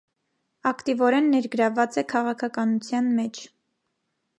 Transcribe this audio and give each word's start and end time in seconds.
Ակտիվորեն 0.69 1.29
ներգրավված 1.35 2.01
է 2.03 2.07
քաղաքականության 2.15 3.17
մեջ։ 3.23 3.49